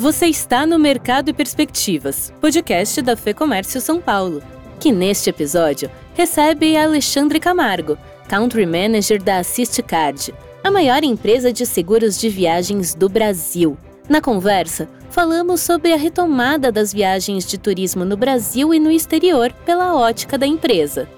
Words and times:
Você 0.00 0.28
está 0.28 0.64
no 0.64 0.78
Mercado 0.78 1.28
e 1.28 1.32
Perspectivas, 1.34 2.32
podcast 2.40 3.02
da 3.02 3.18
Fê 3.18 3.34
Comércio 3.34 3.82
São 3.82 4.00
Paulo, 4.00 4.42
que 4.80 4.90
neste 4.90 5.28
episódio 5.28 5.90
recebe 6.14 6.74
Alexandre 6.74 7.38
Camargo, 7.38 7.98
Country 8.26 8.64
Manager 8.64 9.22
da 9.22 9.40
Assist 9.40 9.82
Card, 9.82 10.32
a 10.64 10.70
maior 10.70 11.04
empresa 11.04 11.52
de 11.52 11.66
seguros 11.66 12.18
de 12.18 12.30
viagens 12.30 12.94
do 12.94 13.10
Brasil. 13.10 13.76
Na 14.08 14.22
conversa, 14.22 14.88
falamos 15.10 15.60
sobre 15.60 15.92
a 15.92 15.96
retomada 15.96 16.72
das 16.72 16.94
viagens 16.94 17.44
de 17.44 17.58
turismo 17.58 18.02
no 18.02 18.16
Brasil 18.16 18.72
e 18.72 18.80
no 18.80 18.90
exterior 18.90 19.52
pela 19.66 19.94
ótica 19.94 20.38
da 20.38 20.46
empresa. 20.46 21.10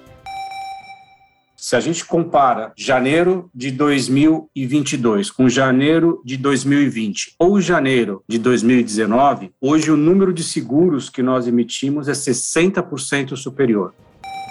Se 1.72 1.76
a 1.76 1.80
gente 1.80 2.04
compara 2.04 2.70
janeiro 2.76 3.48
de 3.54 3.70
2022 3.70 5.30
com 5.30 5.48
janeiro 5.48 6.20
de 6.22 6.36
2020 6.36 7.34
ou 7.38 7.62
janeiro 7.62 8.22
de 8.28 8.38
2019, 8.38 9.52
hoje 9.58 9.90
o 9.90 9.96
número 9.96 10.34
de 10.34 10.44
seguros 10.44 11.08
que 11.08 11.22
nós 11.22 11.48
emitimos 11.48 12.08
é 12.08 12.12
60% 12.12 13.36
superior. 13.36 13.94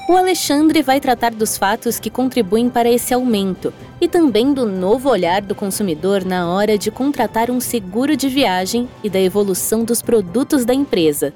O 0.10 0.14
Alexandre 0.14 0.82
vai 0.82 1.00
tratar 1.00 1.30
dos 1.30 1.60
fatos 1.60 2.00
que 2.00 2.10
contribuem 2.10 2.72
para 2.72 2.90
esse 2.90 3.14
aumento 3.14 3.72
e 4.02 4.08
também 4.08 4.52
do 4.52 4.66
novo 4.66 5.08
olhar 5.08 5.44
do 5.44 5.54
consumidor 5.54 6.26
na 6.26 6.50
hora 6.50 6.76
de 6.76 6.90
contratar 6.90 7.52
um 7.52 7.60
seguro 7.60 8.18
de 8.18 8.30
viagem 8.30 8.90
e 9.04 9.12
da 9.12 9.22
evolução 9.22 9.84
dos 9.84 10.02
produtos 10.02 10.66
da 10.66 10.74
empresa. 10.74 11.36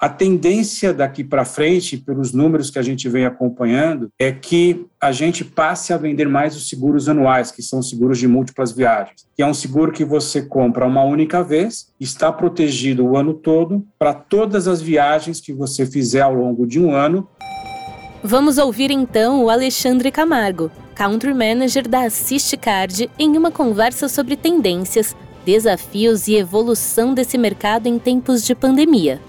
A 0.00 0.08
tendência 0.08 0.94
daqui 0.94 1.24
para 1.24 1.44
frente, 1.44 1.96
pelos 1.96 2.32
números 2.32 2.70
que 2.70 2.78
a 2.78 2.82
gente 2.82 3.08
vem 3.08 3.26
acompanhando, 3.26 4.12
é 4.16 4.30
que 4.30 4.86
a 5.00 5.10
gente 5.10 5.44
passe 5.44 5.92
a 5.92 5.96
vender 5.96 6.28
mais 6.28 6.54
os 6.54 6.68
seguros 6.68 7.08
anuais, 7.08 7.50
que 7.50 7.62
são 7.62 7.82
seguros 7.82 8.16
de 8.16 8.28
múltiplas 8.28 8.70
viagens, 8.70 9.26
que 9.36 9.42
é 9.42 9.46
um 9.46 9.52
seguro 9.52 9.90
que 9.90 10.04
você 10.04 10.42
compra 10.42 10.86
uma 10.86 11.02
única 11.02 11.42
vez, 11.42 11.88
está 11.98 12.30
protegido 12.30 13.04
o 13.04 13.16
ano 13.16 13.34
todo 13.34 13.84
para 13.98 14.14
todas 14.14 14.68
as 14.68 14.80
viagens 14.80 15.40
que 15.40 15.52
você 15.52 15.84
fizer 15.84 16.20
ao 16.20 16.32
longo 16.32 16.64
de 16.64 16.78
um 16.78 16.94
ano. 16.94 17.28
Vamos 18.22 18.56
ouvir 18.56 18.92
então 18.92 19.42
o 19.42 19.50
Alexandre 19.50 20.12
Camargo, 20.12 20.70
Country 20.94 21.34
Manager 21.34 21.88
da 21.88 22.04
Assist 22.04 22.56
Card, 22.56 23.10
em 23.18 23.36
uma 23.36 23.50
conversa 23.50 24.08
sobre 24.08 24.36
tendências, 24.36 25.16
desafios 25.44 26.28
e 26.28 26.36
evolução 26.36 27.14
desse 27.14 27.36
mercado 27.36 27.88
em 27.88 27.98
tempos 27.98 28.44
de 28.44 28.54
pandemia. 28.54 29.20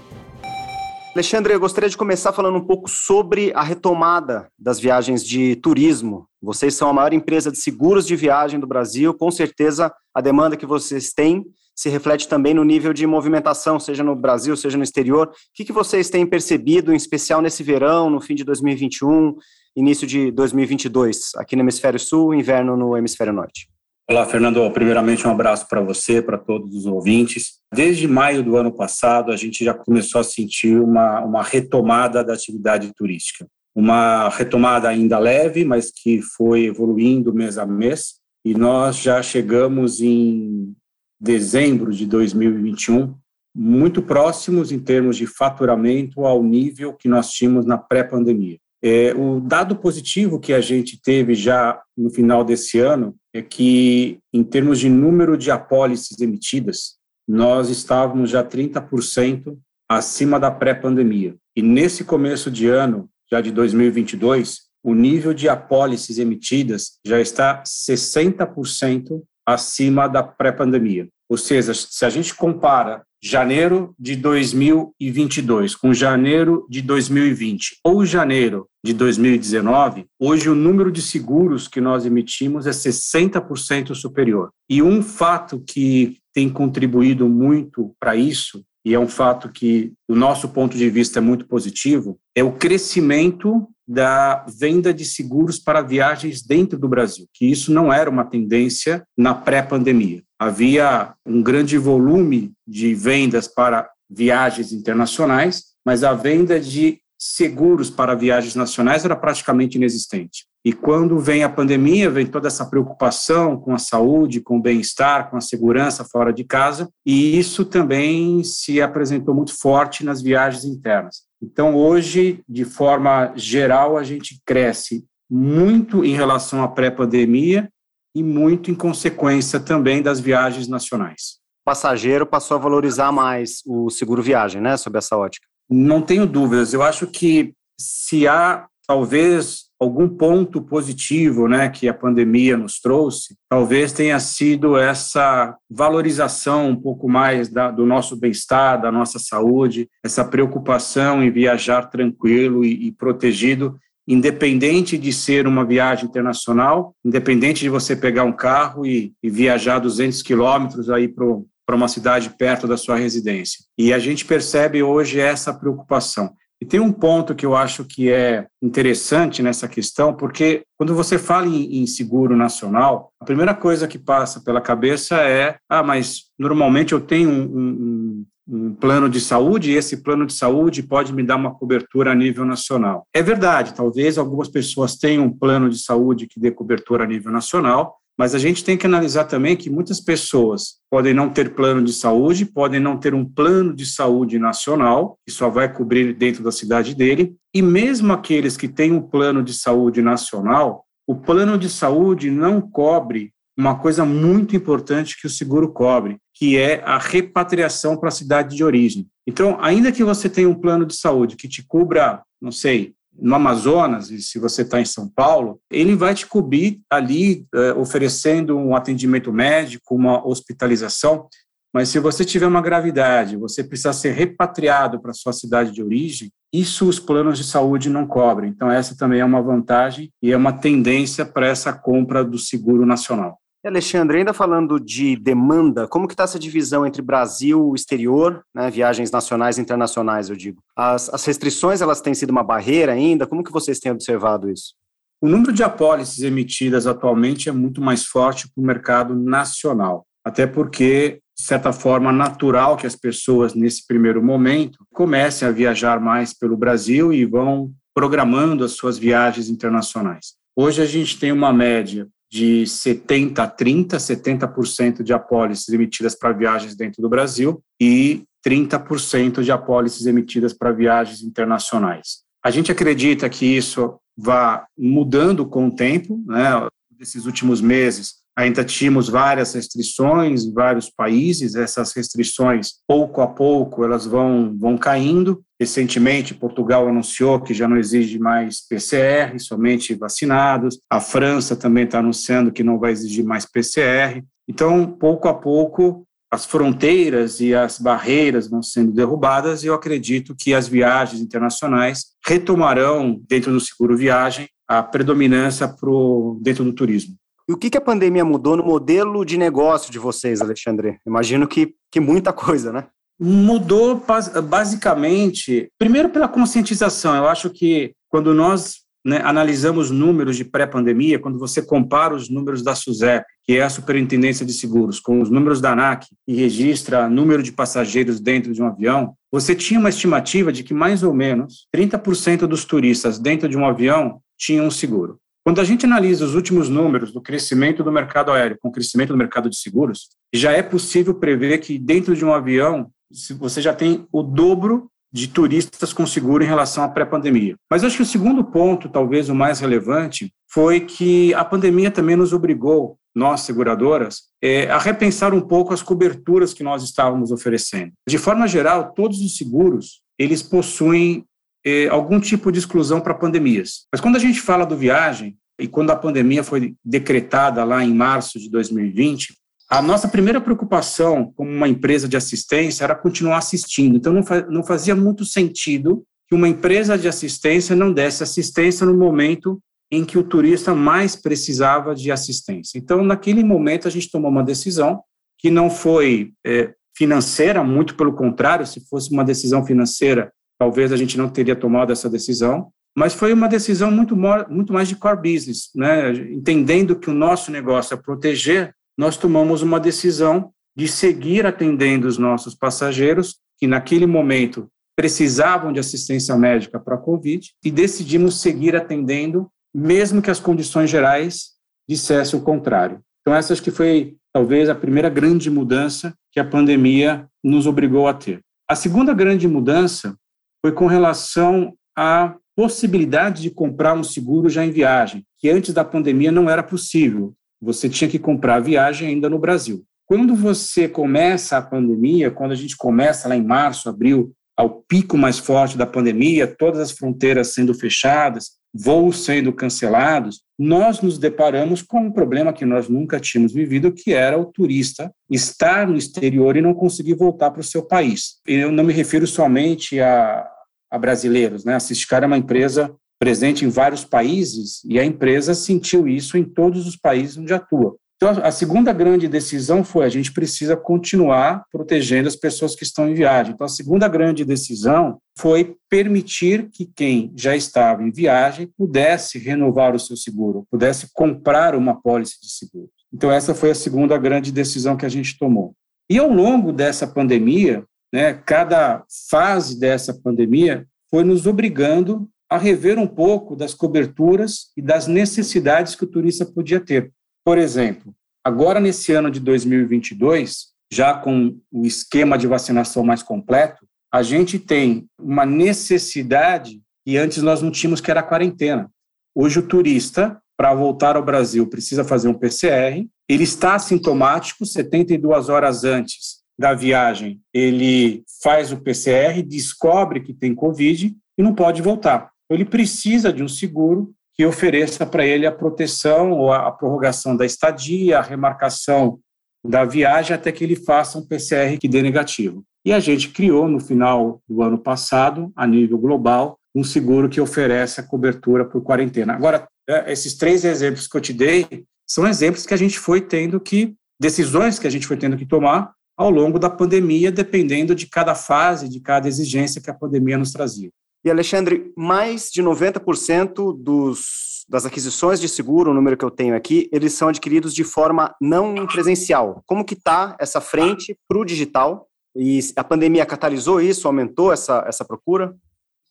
Alexandre, 1.12 1.52
eu 1.52 1.60
gostaria 1.60 1.90
de 1.90 1.96
começar 1.96 2.32
falando 2.32 2.56
um 2.56 2.64
pouco 2.64 2.88
sobre 2.88 3.52
a 3.54 3.62
retomada 3.62 4.48
das 4.56 4.78
viagens 4.78 5.24
de 5.24 5.56
turismo. 5.56 6.28
Vocês 6.40 6.74
são 6.74 6.88
a 6.88 6.92
maior 6.92 7.12
empresa 7.12 7.50
de 7.50 7.58
seguros 7.58 8.06
de 8.06 8.14
viagem 8.14 8.60
do 8.60 8.66
Brasil, 8.66 9.12
com 9.12 9.28
certeza 9.30 9.92
a 10.14 10.20
demanda 10.20 10.56
que 10.56 10.64
vocês 10.64 11.12
têm 11.12 11.44
se 11.74 11.88
reflete 11.88 12.28
também 12.28 12.52
no 12.52 12.62
nível 12.62 12.92
de 12.92 13.06
movimentação, 13.06 13.80
seja 13.80 14.04
no 14.04 14.14
Brasil, 14.14 14.54
seja 14.54 14.76
no 14.76 14.84
exterior. 14.84 15.28
O 15.28 15.32
que, 15.54 15.64
que 15.64 15.72
vocês 15.72 16.10
têm 16.10 16.26
percebido, 16.26 16.92
em 16.92 16.96
especial 16.96 17.40
nesse 17.40 17.62
verão, 17.62 18.10
no 18.10 18.20
fim 18.20 18.34
de 18.34 18.44
2021, 18.44 19.34
início 19.74 20.06
de 20.06 20.30
2022, 20.30 21.34
aqui 21.36 21.56
no 21.56 21.62
Hemisfério 21.62 21.98
Sul, 21.98 22.34
inverno 22.34 22.76
no 22.76 22.94
Hemisfério 22.94 23.32
Norte? 23.32 23.66
Olá, 24.10 24.26
Fernando. 24.26 24.68
Primeiramente, 24.72 25.24
um 25.24 25.30
abraço 25.30 25.68
para 25.68 25.80
você, 25.80 26.20
para 26.20 26.36
todos 26.36 26.74
os 26.74 26.84
ouvintes. 26.84 27.60
Desde 27.72 28.08
maio 28.08 28.42
do 28.42 28.56
ano 28.56 28.72
passado, 28.72 29.30
a 29.30 29.36
gente 29.36 29.64
já 29.64 29.72
começou 29.72 30.20
a 30.20 30.24
sentir 30.24 30.80
uma, 30.80 31.20
uma 31.20 31.44
retomada 31.44 32.24
da 32.24 32.34
atividade 32.34 32.92
turística. 32.92 33.46
Uma 33.72 34.28
retomada 34.28 34.88
ainda 34.88 35.16
leve, 35.16 35.64
mas 35.64 35.92
que 35.92 36.20
foi 36.36 36.64
evoluindo 36.64 37.32
mês 37.32 37.56
a 37.56 37.64
mês. 37.64 38.14
E 38.44 38.52
nós 38.52 38.96
já 38.96 39.22
chegamos 39.22 40.00
em 40.00 40.74
dezembro 41.20 41.92
de 41.92 42.04
2021 42.04 43.14
muito 43.54 44.02
próximos 44.02 44.72
em 44.72 44.80
termos 44.80 45.16
de 45.16 45.26
faturamento 45.28 46.26
ao 46.26 46.42
nível 46.42 46.94
que 46.94 47.08
nós 47.08 47.30
tínhamos 47.30 47.64
na 47.64 47.78
pré-pandemia. 47.78 48.58
É, 48.82 49.14
o 49.14 49.40
dado 49.40 49.76
positivo 49.76 50.40
que 50.40 50.52
a 50.52 50.60
gente 50.60 51.00
teve 51.00 51.34
já 51.34 51.80
no 51.96 52.10
final 52.10 52.44
desse 52.44 52.78
ano 52.78 53.14
é 53.32 53.42
que, 53.42 54.18
em 54.32 54.42
termos 54.42 54.78
de 54.78 54.88
número 54.88 55.36
de 55.36 55.50
apólices 55.50 56.20
emitidas, 56.20 56.96
nós 57.28 57.68
estávamos 57.68 58.30
já 58.30 58.42
30% 58.42 59.56
acima 59.88 60.40
da 60.40 60.50
pré-pandemia. 60.50 61.36
E 61.54 61.62
nesse 61.62 62.04
começo 62.04 62.50
de 62.50 62.68
ano, 62.68 63.08
já 63.30 63.40
de 63.40 63.50
2022, 63.50 64.70
o 64.82 64.94
nível 64.94 65.34
de 65.34 65.48
apólices 65.48 66.18
emitidas 66.18 66.98
já 67.04 67.20
está 67.20 67.62
60% 67.62 69.22
acima 69.46 70.08
da 70.08 70.22
pré-pandemia. 70.22 71.08
Ou 71.30 71.36
seja, 71.36 71.72
se 71.72 72.04
a 72.04 72.10
gente 72.10 72.34
compara 72.34 73.04
janeiro 73.22 73.94
de 73.96 74.16
2022 74.16 75.76
com 75.76 75.94
janeiro 75.94 76.66
de 76.68 76.82
2020 76.82 77.76
ou 77.84 78.04
janeiro 78.04 78.66
de 78.84 78.92
2019, 78.92 80.06
hoje 80.18 80.48
o 80.48 80.54
número 80.56 80.90
de 80.90 81.00
seguros 81.00 81.68
que 81.68 81.80
nós 81.80 82.04
emitimos 82.04 82.66
é 82.66 82.70
60% 82.70 83.94
superior. 83.94 84.50
E 84.68 84.82
um 84.82 85.02
fato 85.02 85.62
que 85.64 86.18
tem 86.34 86.48
contribuído 86.48 87.28
muito 87.28 87.94
para 88.00 88.16
isso, 88.16 88.64
e 88.84 88.94
é 88.94 88.98
um 88.98 89.08
fato 89.08 89.50
que, 89.50 89.92
do 90.08 90.16
nosso 90.16 90.48
ponto 90.48 90.76
de 90.76 90.88
vista, 90.90 91.18
é 91.18 91.22
muito 91.22 91.46
positivo, 91.46 92.18
é 92.34 92.42
o 92.42 92.52
crescimento 92.52 93.68
da 93.86 94.46
venda 94.58 94.94
de 94.94 95.04
seguros 95.04 95.58
para 95.58 95.82
viagens 95.82 96.42
dentro 96.42 96.78
do 96.78 96.88
Brasil, 96.88 97.26
que 97.34 97.44
isso 97.44 97.72
não 97.72 97.92
era 97.92 98.08
uma 98.08 98.24
tendência 98.24 99.04
na 99.16 99.34
pré-pandemia. 99.34 100.22
Havia 100.40 101.12
um 101.26 101.42
grande 101.42 101.76
volume 101.76 102.52
de 102.66 102.94
vendas 102.94 103.46
para 103.46 103.90
viagens 104.08 104.72
internacionais, 104.72 105.64
mas 105.84 106.02
a 106.02 106.14
venda 106.14 106.58
de 106.58 106.98
seguros 107.18 107.90
para 107.90 108.14
viagens 108.14 108.54
nacionais 108.54 109.04
era 109.04 109.14
praticamente 109.14 109.76
inexistente. 109.76 110.46
E 110.64 110.72
quando 110.72 111.18
vem 111.18 111.44
a 111.44 111.48
pandemia, 111.50 112.08
vem 112.08 112.24
toda 112.24 112.48
essa 112.48 112.64
preocupação 112.64 113.58
com 113.58 113.74
a 113.74 113.78
saúde, 113.78 114.40
com 114.40 114.56
o 114.56 114.62
bem-estar, 114.62 115.28
com 115.28 115.36
a 115.36 115.42
segurança 115.42 116.04
fora 116.04 116.32
de 116.32 116.44
casa, 116.44 116.88
e 117.04 117.38
isso 117.38 117.66
também 117.66 118.42
se 118.42 118.80
apresentou 118.80 119.34
muito 119.34 119.54
forte 119.54 120.06
nas 120.06 120.22
viagens 120.22 120.64
internas. 120.64 121.24
Então, 121.42 121.74
hoje, 121.74 122.42
de 122.48 122.64
forma 122.64 123.32
geral, 123.36 123.98
a 123.98 124.02
gente 124.02 124.40
cresce 124.46 125.04
muito 125.30 126.02
em 126.02 126.14
relação 126.14 126.62
à 126.62 126.68
pré-pandemia 126.68 127.70
e 128.14 128.22
muito 128.22 128.70
em 128.70 128.74
consequência 128.74 129.60
também 129.60 130.02
das 130.02 130.20
viagens 130.20 130.68
nacionais. 130.68 131.38
O 131.62 131.64
passageiro 131.64 132.26
passou 132.26 132.56
a 132.56 132.60
valorizar 132.60 133.12
mais 133.12 133.62
o 133.66 133.90
seguro 133.90 134.22
viagem, 134.22 134.60
né, 134.60 134.76
sob 134.76 134.98
essa 134.98 135.16
ótica? 135.16 135.46
Não 135.68 136.02
tenho 136.02 136.26
dúvidas. 136.26 136.72
Eu 136.72 136.82
acho 136.82 137.06
que 137.06 137.54
se 137.78 138.26
há 138.26 138.66
talvez 138.86 139.70
algum 139.80 140.08
ponto 140.08 140.60
positivo, 140.60 141.48
né, 141.48 141.70
que 141.70 141.88
a 141.88 141.94
pandemia 141.94 142.56
nos 142.56 142.80
trouxe, 142.80 143.34
talvez 143.48 143.92
tenha 143.92 144.20
sido 144.20 144.76
essa 144.76 145.56
valorização 145.70 146.68
um 146.68 146.76
pouco 146.76 147.08
mais 147.08 147.48
da, 147.48 147.70
do 147.70 147.86
nosso 147.86 148.14
bem-estar, 148.14 148.82
da 148.82 148.92
nossa 148.92 149.18
saúde, 149.18 149.88
essa 150.04 150.22
preocupação 150.22 151.22
em 151.22 151.30
viajar 151.30 151.86
tranquilo 151.86 152.62
e, 152.62 152.88
e 152.88 152.92
protegido, 152.92 153.78
independente 154.12 154.98
de 154.98 155.12
ser 155.12 155.46
uma 155.46 155.64
viagem 155.64 156.06
internacional, 156.06 156.96
independente 157.04 157.60
de 157.60 157.68
você 157.68 157.94
pegar 157.94 158.24
um 158.24 158.32
carro 158.32 158.84
e, 158.84 159.12
e 159.22 159.30
viajar 159.30 159.78
200 159.78 160.20
quilômetros 160.22 160.90
aí 160.90 161.06
para 161.06 161.76
uma 161.76 161.86
cidade 161.86 162.30
perto 162.36 162.66
da 162.66 162.76
sua 162.76 162.96
residência. 162.96 163.60
E 163.78 163.92
a 163.92 164.00
gente 164.00 164.24
percebe 164.24 164.82
hoje 164.82 165.20
essa 165.20 165.54
preocupação. 165.54 166.34
E 166.60 166.66
tem 166.66 166.80
um 166.80 166.92
ponto 166.92 167.34
que 167.36 167.46
eu 167.46 167.54
acho 167.56 167.84
que 167.84 168.10
é 168.10 168.46
interessante 168.60 169.42
nessa 169.42 169.68
questão, 169.68 170.12
porque 170.12 170.62
quando 170.76 170.94
você 170.94 171.16
fala 171.16 171.46
em, 171.46 171.86
seguro 171.86 172.36
nacional, 172.36 173.12
a 173.18 173.24
primeira 173.24 173.54
coisa 173.54 173.88
que 173.88 173.98
passa 173.98 174.42
pela 174.42 174.60
cabeça 174.60 175.22
é: 175.22 175.56
ah, 175.68 175.82
mas 175.82 176.24
normalmente 176.38 176.92
eu 176.92 177.00
tenho 177.00 177.30
um, 177.30 177.44
um, 177.44 178.26
um 178.50 178.74
plano 178.74 179.08
de 179.08 179.20
saúde 179.20 179.70
e 179.70 179.76
esse 179.76 179.98
plano 179.98 180.26
de 180.26 180.32
saúde 180.32 180.82
pode 180.82 181.12
me 181.12 181.22
dar 181.22 181.36
uma 181.36 181.54
cobertura 181.54 182.10
a 182.10 182.14
nível 182.14 182.44
nacional. 182.44 183.06
É 183.14 183.22
verdade, 183.22 183.74
talvez 183.74 184.18
algumas 184.18 184.48
pessoas 184.48 184.96
tenham 184.96 185.24
um 185.24 185.30
plano 185.30 185.70
de 185.70 185.78
saúde 185.78 186.26
que 186.26 186.40
dê 186.40 186.50
cobertura 186.50 187.04
a 187.04 187.06
nível 187.06 187.30
nacional, 187.30 187.96
mas 188.18 188.34
a 188.34 188.38
gente 188.38 188.64
tem 188.64 188.76
que 188.76 188.84
analisar 188.84 189.24
também 189.24 189.56
que 189.56 189.70
muitas 189.70 190.00
pessoas 190.00 190.74
podem 190.90 191.14
não 191.14 191.30
ter 191.30 191.54
plano 191.54 191.82
de 191.82 191.92
saúde, 191.92 192.44
podem 192.44 192.80
não 192.80 192.98
ter 192.98 193.14
um 193.14 193.24
plano 193.24 193.72
de 193.74 193.86
saúde 193.86 194.38
nacional, 194.38 195.16
que 195.26 195.32
só 195.32 195.48
vai 195.48 195.72
cobrir 195.72 196.12
dentro 196.12 196.42
da 196.42 196.52
cidade 196.52 196.94
dele, 196.94 197.34
e 197.54 197.62
mesmo 197.62 198.12
aqueles 198.12 198.56
que 198.56 198.68
têm 198.68 198.92
um 198.92 199.00
plano 199.00 199.42
de 199.42 199.54
saúde 199.54 200.02
nacional, 200.02 200.84
o 201.06 201.14
plano 201.14 201.56
de 201.56 201.70
saúde 201.70 202.30
não 202.30 202.60
cobre 202.60 203.32
uma 203.60 203.78
coisa 203.78 204.04
muito 204.06 204.56
importante 204.56 205.20
que 205.20 205.26
o 205.26 205.30
seguro 205.30 205.70
cobre, 205.70 206.16
que 206.34 206.56
é 206.56 206.82
a 206.82 206.98
repatriação 206.98 207.96
para 207.96 208.08
a 208.08 208.12
cidade 208.12 208.56
de 208.56 208.64
origem. 208.64 209.06
Então, 209.26 209.58
ainda 209.60 209.92
que 209.92 210.02
você 210.02 210.30
tenha 210.30 210.48
um 210.48 210.54
plano 210.54 210.86
de 210.86 210.96
saúde 210.96 211.36
que 211.36 211.46
te 211.46 211.62
cubra, 211.62 212.22
não 212.40 212.50
sei, 212.50 212.94
no 213.18 213.34
Amazonas, 213.34 214.10
e 214.10 214.22
se 214.22 214.38
você 214.38 214.62
está 214.62 214.80
em 214.80 214.86
São 214.86 215.06
Paulo, 215.06 215.60
ele 215.70 215.94
vai 215.94 216.14
te 216.14 216.26
cobrir 216.26 216.80
ali, 216.88 217.44
é, 217.54 217.72
oferecendo 217.74 218.56
um 218.56 218.74
atendimento 218.74 219.30
médico, 219.30 219.94
uma 219.94 220.26
hospitalização, 220.26 221.28
mas 221.72 221.90
se 221.90 221.98
você 222.00 222.24
tiver 222.24 222.46
uma 222.46 222.62
gravidade, 222.62 223.36
você 223.36 223.62
precisa 223.62 223.92
ser 223.92 224.12
repatriado 224.12 225.00
para 225.00 225.12
sua 225.12 225.32
cidade 225.32 225.70
de 225.70 225.82
origem, 225.82 226.32
isso 226.52 226.88
os 226.88 226.98
planos 226.98 227.38
de 227.38 227.44
saúde 227.44 227.88
não 227.88 228.06
cobrem. 228.06 228.50
Então, 228.50 228.70
essa 228.70 228.96
também 228.96 229.20
é 229.20 229.24
uma 229.24 229.42
vantagem 229.42 230.10
e 230.20 230.32
é 230.32 230.36
uma 230.36 230.52
tendência 230.52 231.24
para 231.24 231.46
essa 231.46 231.72
compra 231.72 232.24
do 232.24 232.38
seguro 232.38 232.84
nacional. 232.84 233.39
Alexandre, 233.68 234.18
ainda 234.18 234.32
falando 234.32 234.80
de 234.80 235.16
demanda, 235.16 235.86
como 235.86 236.08
que 236.08 236.14
está 236.14 236.24
essa 236.24 236.38
divisão 236.38 236.86
entre 236.86 237.02
Brasil 237.02 237.72
e 237.72 237.76
exterior, 237.76 238.42
né, 238.54 238.70
viagens 238.70 239.10
nacionais 239.10 239.58
e 239.58 239.60
internacionais, 239.60 240.30
eu 240.30 240.36
digo? 240.36 240.62
As, 240.74 241.12
as 241.12 241.24
restrições, 241.26 241.82
elas 241.82 242.00
têm 242.00 242.14
sido 242.14 242.30
uma 242.30 242.42
barreira 242.42 242.92
ainda? 242.92 243.26
Como 243.26 243.44
que 243.44 243.52
vocês 243.52 243.78
têm 243.78 243.92
observado 243.92 244.50
isso? 244.50 244.74
O 245.20 245.28
número 245.28 245.52
de 245.52 245.62
apólices 245.62 246.22
emitidas 246.22 246.86
atualmente 246.86 247.50
é 247.50 247.52
muito 247.52 247.82
mais 247.82 248.06
forte 248.06 248.48
para 248.48 248.62
o 248.62 248.66
mercado 248.66 249.14
nacional, 249.14 250.06
até 250.24 250.46
porque, 250.46 251.20
de 251.36 251.44
certa 251.44 251.70
forma, 251.70 252.10
natural 252.10 252.78
que 252.78 252.86
as 252.86 252.96
pessoas, 252.96 253.52
nesse 253.52 253.86
primeiro 253.86 254.22
momento, 254.22 254.78
comecem 254.94 255.46
a 255.46 255.52
viajar 255.52 256.00
mais 256.00 256.32
pelo 256.32 256.56
Brasil 256.56 257.12
e 257.12 257.26
vão 257.26 257.70
programando 257.94 258.64
as 258.64 258.72
suas 258.72 258.96
viagens 258.96 259.50
internacionais. 259.50 260.34
Hoje 260.56 260.80
a 260.80 260.86
gente 260.86 261.18
tem 261.18 261.32
uma 261.32 261.52
média 261.52 262.08
de 262.30 262.66
70 262.66 263.42
a 263.42 263.46
30, 263.48 263.96
70% 263.96 265.02
de 265.02 265.12
apólices 265.12 265.68
emitidas 265.68 266.14
para 266.14 266.32
viagens 266.32 266.76
dentro 266.76 267.02
do 267.02 267.08
Brasil 267.08 267.62
e 267.80 268.22
30% 268.46 269.42
de 269.42 269.50
apólices 269.50 270.06
emitidas 270.06 270.52
para 270.52 270.72
viagens 270.72 271.22
internacionais. 271.22 272.22
A 272.42 272.50
gente 272.50 272.70
acredita 272.70 273.28
que 273.28 273.44
isso 273.44 273.98
vá 274.16 274.66
mudando 274.78 275.44
com 275.44 275.66
o 275.66 275.74
tempo, 275.74 276.22
né? 276.26 276.68
Nesses 276.98 277.26
últimos 277.26 277.60
meses, 277.60 278.19
ainda 278.36 278.64
tínhamos 278.64 279.08
várias 279.08 279.54
restrições 279.54 280.44
em 280.44 280.52
vários 280.52 280.90
países, 280.90 281.54
essas 281.54 281.92
restrições, 281.92 282.74
pouco 282.86 283.20
a 283.20 283.26
pouco, 283.26 283.84
elas 283.84 284.06
vão, 284.06 284.56
vão 284.56 284.78
caindo. 284.78 285.42
Recentemente, 285.60 286.34
Portugal 286.34 286.88
anunciou 286.88 287.40
que 287.40 287.52
já 287.52 287.68
não 287.68 287.76
exige 287.76 288.18
mais 288.18 288.66
PCR, 288.66 289.38
somente 289.38 289.94
vacinados. 289.94 290.80
A 290.88 291.00
França 291.00 291.54
também 291.54 291.84
está 291.84 291.98
anunciando 291.98 292.52
que 292.52 292.64
não 292.64 292.78
vai 292.78 292.92
exigir 292.92 293.24
mais 293.24 293.44
PCR. 293.44 294.22
Então, 294.48 294.86
pouco 294.86 295.28
a 295.28 295.34
pouco, 295.34 296.06
as 296.32 296.46
fronteiras 296.46 297.40
e 297.40 297.54
as 297.54 297.78
barreiras 297.78 298.48
vão 298.48 298.62
sendo 298.62 298.92
derrubadas 298.92 299.64
e 299.64 299.66
eu 299.66 299.74
acredito 299.74 300.34
que 300.34 300.54
as 300.54 300.68
viagens 300.68 301.20
internacionais 301.20 302.06
retomarão, 302.24 303.20
dentro 303.28 303.52
do 303.52 303.60
seguro 303.60 303.96
viagem, 303.96 304.48
a 304.68 304.80
predominância 304.82 305.66
pro, 305.66 306.38
dentro 306.40 306.62
do 306.62 306.72
turismo. 306.72 307.16
E 307.50 307.52
o 307.52 307.56
que, 307.56 307.68
que 307.68 307.76
a 307.76 307.80
pandemia 307.80 308.24
mudou 308.24 308.56
no 308.56 308.62
modelo 308.62 309.24
de 309.24 309.36
negócio 309.36 309.90
de 309.90 309.98
vocês, 309.98 310.40
Alexandre? 310.40 311.00
Imagino 311.04 311.48
que, 311.48 311.74
que 311.90 311.98
muita 311.98 312.32
coisa, 312.32 312.72
né? 312.72 312.86
Mudou 313.18 314.00
basicamente, 314.44 315.68
primeiro 315.76 316.10
pela 316.10 316.28
conscientização. 316.28 317.12
Eu 317.16 317.26
acho 317.26 317.50
que 317.50 317.92
quando 318.08 318.32
nós 318.32 318.82
né, 319.04 319.20
analisamos 319.24 319.90
números 319.90 320.36
de 320.36 320.44
pré-pandemia, 320.44 321.18
quando 321.18 321.40
você 321.40 321.60
compara 321.60 322.14
os 322.14 322.30
números 322.30 322.62
da 322.62 322.76
SUSEP, 322.76 323.24
que 323.42 323.56
é 323.56 323.62
a 323.62 323.68
Superintendência 323.68 324.46
de 324.46 324.52
Seguros, 324.52 325.00
com 325.00 325.20
os 325.20 325.28
números 325.28 325.60
da 325.60 325.72
ANAC, 325.72 326.06
que 326.24 326.32
registra 326.32 327.10
número 327.10 327.42
de 327.42 327.50
passageiros 327.50 328.20
dentro 328.20 328.52
de 328.52 328.62
um 328.62 328.68
avião, 328.68 329.14
você 329.28 329.56
tinha 329.56 329.80
uma 329.80 329.88
estimativa 329.88 330.52
de 330.52 330.62
que 330.62 330.72
mais 330.72 331.02
ou 331.02 331.12
menos 331.12 331.66
30% 331.74 332.46
dos 332.46 332.64
turistas 332.64 333.18
dentro 333.18 333.48
de 333.48 333.58
um 333.58 333.66
avião 333.66 334.20
tinham 334.38 334.66
um 334.66 334.70
seguro. 334.70 335.18
Quando 335.44 335.60
a 335.60 335.64
gente 335.64 335.86
analisa 335.86 336.24
os 336.24 336.34
últimos 336.34 336.68
números 336.68 337.12
do 337.12 337.20
crescimento 337.20 337.82
do 337.82 337.90
mercado 337.90 338.30
aéreo 338.30 338.58
com 338.60 338.68
o 338.68 338.72
crescimento 338.72 339.10
do 339.10 339.16
mercado 339.16 339.48
de 339.48 339.56
seguros, 339.56 340.10
já 340.32 340.52
é 340.52 340.62
possível 340.62 341.14
prever 341.14 341.58
que 341.58 341.78
dentro 341.78 342.14
de 342.14 342.24
um 342.24 342.32
avião 342.32 342.90
você 343.38 343.62
já 343.62 343.74
tem 343.74 344.06
o 344.12 344.22
dobro 344.22 344.90
de 345.12 345.26
turistas 345.28 345.92
com 345.92 346.06
seguro 346.06 346.44
em 346.44 346.46
relação 346.46 346.84
à 346.84 346.88
pré-pandemia. 346.88 347.56
Mas 347.70 347.82
acho 347.82 347.96
que 347.96 348.02
o 348.02 348.06
segundo 348.06 348.44
ponto, 348.44 348.88
talvez 348.88 349.28
o 349.28 349.34
mais 349.34 349.58
relevante, 349.58 350.32
foi 350.48 350.80
que 350.80 351.34
a 351.34 351.44
pandemia 351.44 351.90
também 351.90 352.16
nos 352.16 352.32
obrigou, 352.32 352.96
nós 353.14 353.40
seguradoras, 353.40 354.22
é, 354.40 354.70
a 354.70 354.78
repensar 354.78 355.34
um 355.34 355.40
pouco 355.40 355.74
as 355.74 355.82
coberturas 355.82 356.54
que 356.54 356.62
nós 356.62 356.84
estávamos 356.84 357.32
oferecendo. 357.32 357.92
De 358.08 358.18
forma 358.18 358.46
geral, 358.46 358.92
todos 358.92 359.20
os 359.20 359.36
seguros 359.36 360.00
eles 360.16 360.42
possuem 360.42 361.24
é, 361.64 361.88
algum 361.88 362.20
tipo 362.20 362.50
de 362.50 362.58
exclusão 362.58 363.00
para 363.00 363.14
pandemias. 363.14 363.86
Mas 363.92 364.00
quando 364.00 364.16
a 364.16 364.20
gente 364.20 364.40
fala 364.40 364.64
do 364.64 364.76
viagem, 364.76 365.36
e 365.58 365.68
quando 365.68 365.90
a 365.90 365.96
pandemia 365.96 366.42
foi 366.42 366.74
decretada 366.84 367.62
lá 367.64 367.84
em 367.84 367.94
março 367.94 368.38
de 368.38 368.50
2020, 368.50 369.34
a 369.68 369.80
nossa 369.80 370.08
primeira 370.08 370.40
preocupação 370.40 371.32
como 371.36 371.50
uma 371.50 371.68
empresa 371.68 372.08
de 372.08 372.16
assistência 372.16 372.82
era 372.82 372.94
continuar 372.94 373.38
assistindo. 373.38 373.96
Então, 373.96 374.12
não 374.48 374.64
fazia 374.64 374.96
muito 374.96 375.24
sentido 375.24 376.02
que 376.28 376.34
uma 376.34 376.48
empresa 376.48 376.98
de 376.98 377.06
assistência 377.06 377.76
não 377.76 377.92
desse 377.92 378.22
assistência 378.22 378.86
no 378.86 378.96
momento 378.96 379.60
em 379.92 380.04
que 380.04 380.18
o 380.18 380.22
turista 380.22 380.74
mais 380.74 381.14
precisava 381.14 381.94
de 381.94 382.10
assistência. 382.10 382.78
Então, 382.78 383.04
naquele 383.04 383.44
momento, 383.44 383.86
a 383.86 383.90
gente 383.90 384.10
tomou 384.10 384.30
uma 384.30 384.42
decisão 384.42 385.02
que 385.38 385.50
não 385.50 385.68
foi 385.68 386.32
é, 386.44 386.72
financeira, 386.96 387.62
muito 387.62 387.96
pelo 387.96 388.12
contrário, 388.12 388.66
se 388.66 388.80
fosse 388.88 389.12
uma 389.12 389.24
decisão 389.24 389.64
financeira, 389.64 390.32
talvez 390.60 390.92
a 390.92 390.96
gente 390.96 391.16
não 391.16 391.30
teria 391.30 391.56
tomado 391.56 391.90
essa 391.90 392.10
decisão, 392.10 392.70
mas 392.94 393.14
foi 393.14 393.32
uma 393.32 393.48
decisão 393.48 393.90
muito, 393.90 394.14
muito 394.14 394.74
mais 394.74 394.88
de 394.88 394.94
core 394.94 395.32
business, 395.32 395.70
né? 395.74 396.12
entendendo 396.12 396.96
que 396.96 397.08
o 397.08 397.14
nosso 397.14 397.50
negócio 397.50 397.94
é 397.94 397.96
proteger, 397.96 398.74
nós 398.98 399.16
tomamos 399.16 399.62
uma 399.62 399.80
decisão 399.80 400.52
de 400.76 400.86
seguir 400.86 401.46
atendendo 401.46 402.06
os 402.06 402.18
nossos 402.18 402.54
passageiros, 402.54 403.38
que 403.58 403.66
naquele 403.66 404.04
momento 404.06 404.68
precisavam 404.94 405.72
de 405.72 405.80
assistência 405.80 406.36
médica 406.36 406.78
para 406.78 406.96
a 406.96 406.98
Covid, 406.98 407.50
e 407.64 407.70
decidimos 407.70 408.42
seguir 408.42 408.76
atendendo, 408.76 409.50
mesmo 409.74 410.20
que 410.20 410.30
as 410.30 410.40
condições 410.40 410.90
gerais 410.90 411.52
dissessem 411.88 412.38
o 412.38 412.42
contrário. 412.42 413.00
Então, 413.22 413.34
essa 413.34 413.54
acho 413.54 413.62
que 413.62 413.70
foi 413.70 414.16
talvez 414.30 414.68
a 414.68 414.74
primeira 414.74 415.08
grande 415.08 415.48
mudança 415.48 416.12
que 416.30 416.38
a 416.38 416.44
pandemia 416.44 417.26
nos 417.42 417.66
obrigou 417.66 418.06
a 418.06 418.12
ter. 418.12 418.40
A 418.68 418.76
segunda 418.76 419.14
grande 419.14 419.48
mudança 419.48 420.14
foi 420.62 420.72
com 420.72 420.86
relação 420.86 421.74
à 421.96 422.34
possibilidade 422.54 423.42
de 423.42 423.50
comprar 423.50 423.94
um 423.94 424.04
seguro 424.04 424.48
já 424.48 424.64
em 424.64 424.70
viagem, 424.70 425.24
que 425.38 425.48
antes 425.48 425.72
da 425.72 425.84
pandemia 425.84 426.30
não 426.30 426.50
era 426.50 426.62
possível. 426.62 427.34
Você 427.60 427.88
tinha 427.88 428.10
que 428.10 428.18
comprar 428.18 428.56
a 428.56 428.60
viagem 428.60 429.08
ainda 429.08 429.28
no 429.28 429.38
Brasil. 429.38 429.82
Quando 430.06 430.34
você 430.34 430.88
começa 430.88 431.56
a 431.56 431.62
pandemia, 431.62 432.30
quando 432.30 432.52
a 432.52 432.56
gente 432.56 432.76
começa 432.76 433.28
lá 433.28 433.36
em 433.36 433.44
março, 433.44 433.88
abril, 433.88 434.32
ao 434.56 434.82
pico 434.82 435.16
mais 435.16 435.38
forte 435.38 435.78
da 435.78 435.86
pandemia, 435.86 436.46
todas 436.46 436.80
as 436.80 436.90
fronteiras 436.90 437.54
sendo 437.54 437.72
fechadas, 437.72 438.59
voos 438.72 439.24
sendo 439.24 439.52
cancelados, 439.52 440.42
nós 440.58 441.00
nos 441.00 441.18
deparamos 441.18 441.82
com 441.82 442.00
um 442.00 442.12
problema 442.12 442.52
que 442.52 442.64
nós 442.64 442.88
nunca 442.88 443.18
tínhamos 443.18 443.52
vivido, 443.52 443.92
que 443.92 444.12
era 444.12 444.38
o 444.38 444.46
turista 444.46 445.12
estar 445.28 445.86
no 445.86 445.96
exterior 445.96 446.56
e 446.56 446.62
não 446.62 446.74
conseguir 446.74 447.14
voltar 447.14 447.50
para 447.50 447.60
o 447.60 447.64
seu 447.64 447.82
país. 447.82 448.36
Eu 448.46 448.70
não 448.70 448.84
me 448.84 448.92
refiro 448.92 449.26
somente 449.26 450.00
a, 450.00 450.46
a 450.90 450.98
brasileiros, 450.98 451.64
né? 451.64 451.74
A 451.74 451.80
Ciscar 451.80 452.22
é 452.22 452.26
uma 452.26 452.38
empresa 452.38 452.94
presente 453.18 453.64
em 453.64 453.68
vários 453.68 454.04
países 454.04 454.82
e 454.84 454.98
a 454.98 455.04
empresa 455.04 455.54
sentiu 455.54 456.08
isso 456.08 456.38
em 456.38 456.44
todos 456.44 456.86
os 456.86 456.96
países 456.96 457.36
onde 457.36 457.52
atua. 457.52 457.96
Então, 458.22 458.38
a 458.44 458.52
segunda 458.52 458.92
grande 458.92 459.26
decisão 459.26 459.82
foi 459.82 460.04
a 460.04 460.08
gente 460.10 460.30
precisa 460.30 460.76
continuar 460.76 461.64
protegendo 461.72 462.28
as 462.28 462.36
pessoas 462.36 462.76
que 462.76 462.82
estão 462.82 463.08
em 463.08 463.14
viagem. 463.14 463.54
Então, 463.54 463.64
a 463.64 463.68
segunda 463.68 464.06
grande 464.08 464.44
decisão 464.44 465.18
foi 465.38 465.74
permitir 465.88 466.68
que 466.70 466.84
quem 466.84 467.32
já 467.34 467.56
estava 467.56 468.02
em 468.02 468.10
viagem 468.10 468.70
pudesse 468.76 469.38
renovar 469.38 469.94
o 469.94 469.98
seu 469.98 470.18
seguro, 470.18 470.66
pudesse 470.70 471.08
comprar 471.14 471.74
uma 471.74 471.98
pólice 471.98 472.38
de 472.42 472.50
seguro. 472.50 472.90
Então, 473.10 473.32
essa 473.32 473.54
foi 473.54 473.70
a 473.70 473.74
segunda 473.74 474.18
grande 474.18 474.52
decisão 474.52 474.98
que 474.98 475.06
a 475.06 475.10
gente 475.10 475.38
tomou. 475.38 475.74
E 476.10 476.18
ao 476.18 476.30
longo 476.30 476.74
dessa 476.74 477.06
pandemia, 477.06 477.84
né, 478.12 478.34
cada 478.34 479.02
fase 479.30 479.80
dessa 479.80 480.12
pandemia 480.12 480.86
foi 481.10 481.24
nos 481.24 481.46
obrigando 481.46 482.28
a 482.50 482.58
rever 482.58 482.98
um 482.98 483.06
pouco 483.06 483.56
das 483.56 483.72
coberturas 483.72 484.72
e 484.76 484.82
das 484.82 485.06
necessidades 485.06 485.94
que 485.94 486.04
o 486.04 486.10
turista 486.10 486.44
podia 486.44 486.80
ter. 486.80 487.10
Por 487.44 487.58
exemplo, 487.58 488.14
agora 488.44 488.80
nesse 488.80 489.12
ano 489.12 489.30
de 489.30 489.40
2022, 489.40 490.68
já 490.92 491.14
com 491.14 491.56
o 491.70 491.86
esquema 491.86 492.36
de 492.36 492.46
vacinação 492.46 493.04
mais 493.04 493.22
completo, 493.22 493.86
a 494.12 494.22
gente 494.22 494.58
tem 494.58 495.06
uma 495.18 495.46
necessidade 495.46 496.80
que 497.06 497.16
antes 497.16 497.42
nós 497.42 497.62
não 497.62 497.70
tínhamos, 497.70 498.00
que 498.00 498.10
era 498.10 498.20
a 498.20 498.24
quarentena. 498.24 498.90
Hoje 499.34 499.60
o 499.60 499.66
turista, 499.66 500.40
para 500.56 500.74
voltar 500.74 501.16
ao 501.16 501.24
Brasil, 501.24 501.66
precisa 501.66 502.04
fazer 502.04 502.28
um 502.28 502.34
PCR, 502.34 503.06
ele 503.28 503.44
está 503.44 503.76
assintomático 503.76 504.66
72 504.66 505.48
horas 505.48 505.84
antes 505.84 506.40
da 506.58 506.74
viagem, 506.74 507.40
ele 507.54 508.22
faz 508.42 508.70
o 508.70 508.80
PCR, 508.80 509.42
descobre 509.42 510.20
que 510.20 510.34
tem 510.34 510.54
Covid 510.54 511.16
e 511.38 511.42
não 511.42 511.54
pode 511.54 511.80
voltar. 511.80 512.30
Ele 512.50 512.64
precisa 512.64 513.32
de 513.32 513.42
um 513.42 513.48
seguro 513.48 514.12
que 514.40 514.46
ofereça 514.46 515.04
para 515.04 515.22
ele 515.26 515.46
a 515.46 515.52
proteção 515.52 516.32
ou 516.32 516.50
a 516.50 516.72
prorrogação 516.72 517.36
da 517.36 517.44
estadia, 517.44 518.18
a 518.18 518.22
remarcação 518.22 519.20
da 519.62 519.84
viagem 519.84 520.34
até 520.34 520.50
que 520.50 520.64
ele 520.64 520.76
faça 520.76 521.18
um 521.18 521.26
PCR 521.26 521.76
que 521.78 521.86
dê 521.86 522.00
negativo. 522.00 522.64
E 522.82 522.90
a 522.90 522.98
gente 522.98 523.28
criou, 523.28 523.68
no 523.68 523.78
final 523.78 524.40
do 524.48 524.62
ano 524.62 524.78
passado, 524.78 525.52
a 525.54 525.66
nível 525.66 525.98
global, 525.98 526.58
um 526.74 526.82
seguro 526.82 527.28
que 527.28 527.38
oferece 527.38 528.00
a 528.00 528.02
cobertura 528.02 528.64
por 528.64 528.82
quarentena. 528.82 529.34
Agora, 529.34 529.68
é, 529.86 530.10
esses 530.10 530.32
três 530.32 530.64
exemplos 530.64 531.06
que 531.06 531.18
eu 531.18 531.20
te 531.20 531.34
dei 531.34 531.84
são 532.08 532.26
exemplos 532.26 532.64
que 532.64 532.72
a 532.72 532.78
gente 532.78 532.98
foi 532.98 533.20
tendo 533.20 533.60
que, 533.60 533.94
decisões 534.18 534.78
que 534.78 534.86
a 534.86 534.90
gente 534.90 535.06
foi 535.06 535.18
tendo 535.18 535.36
que 535.36 535.44
tomar 535.44 535.92
ao 536.16 536.30
longo 536.30 536.58
da 536.58 536.70
pandemia, 536.70 537.30
dependendo 537.30 537.94
de 537.94 538.06
cada 538.06 538.34
fase, 538.34 538.88
de 538.88 539.00
cada 539.00 539.28
exigência 539.28 539.82
que 539.82 539.90
a 539.90 539.94
pandemia 539.94 540.38
nos 540.38 540.50
trazia. 540.50 540.88
E, 541.24 541.30
Alexandre, 541.30 541.92
mais 541.96 542.50
de 542.50 542.62
90% 542.62 543.76
dos, 543.78 544.64
das 544.68 544.86
aquisições 544.86 545.40
de 545.40 545.48
seguro, 545.48 545.90
o 545.90 545.94
número 545.94 546.16
que 546.16 546.24
eu 546.24 546.30
tenho 546.30 546.56
aqui, 546.56 546.88
eles 546.92 547.12
são 547.12 547.28
adquiridos 547.28 547.74
de 547.74 547.84
forma 547.84 548.34
não 548.40 548.86
presencial. 548.86 549.62
Como 549.66 549.84
que 549.84 549.94
está 549.94 550.36
essa 550.40 550.60
frente 550.60 551.18
para 551.28 551.38
o 551.38 551.44
digital? 551.44 552.08
E 552.34 552.60
a 552.76 552.84
pandemia 552.84 553.26
catalisou 553.26 553.80
isso, 553.80 554.06
aumentou 554.06 554.52
essa, 554.52 554.84
essa 554.86 555.04
procura? 555.04 555.54